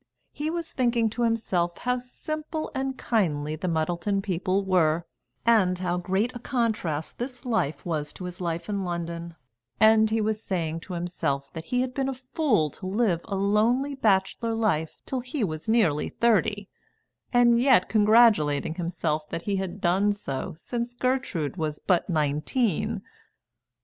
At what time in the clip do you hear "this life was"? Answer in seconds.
7.19-8.11